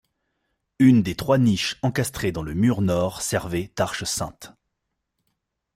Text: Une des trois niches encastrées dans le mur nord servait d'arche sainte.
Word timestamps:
Une 0.79 1.03
des 1.03 1.13
trois 1.15 1.37
niches 1.37 1.77
encastrées 1.83 2.31
dans 2.31 2.41
le 2.41 2.55
mur 2.55 2.81
nord 2.81 3.21
servait 3.21 3.71
d'arche 3.75 4.03
sainte. 4.03 4.51